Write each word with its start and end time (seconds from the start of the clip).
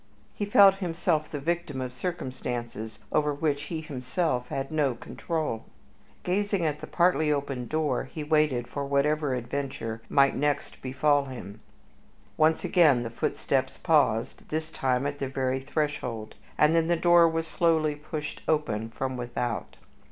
He 0.33 0.45
felt 0.45 0.77
himself 0.77 1.29
the 1.29 1.39
victim 1.39 1.79
of 1.79 1.93
circumstances 1.93 2.97
over 3.11 3.31
which 3.35 3.65
he 3.65 3.81
himself 3.81 4.47
had 4.47 4.71
no 4.71 4.95
control. 4.95 5.65
Gazing 6.23 6.65
at 6.65 6.79
the 6.81 6.87
partly 6.87 7.31
opened 7.31 7.69
door, 7.69 8.05
he 8.05 8.23
waited 8.23 8.67
for 8.67 8.83
whatever 8.83 9.35
adventure 9.35 10.01
might 10.09 10.35
next 10.35 10.81
befall 10.81 11.25
him. 11.25 11.59
Once 12.35 12.63
again 12.63 13.03
the 13.03 13.11
footsteps 13.11 13.77
paused, 13.77 14.49
this 14.49 14.71
time 14.71 15.05
at 15.05 15.19
the 15.19 15.29
very 15.29 15.59
threshold, 15.59 16.33
and 16.57 16.73
then 16.75 16.87
the 16.87 16.97
door 16.97 17.29
was 17.29 17.45
slowly 17.45 17.93
pushed 17.93 18.41
open 18.47 18.89
from 18.89 19.17
without. 19.17 19.75